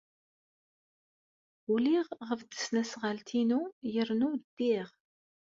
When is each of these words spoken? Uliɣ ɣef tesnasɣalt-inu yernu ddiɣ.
Uliɣ 1.73 2.07
ɣef 2.27 2.39
tesnasɣalt-inu 2.41 3.61
yernu 3.93 4.29
ddiɣ. 4.43 4.87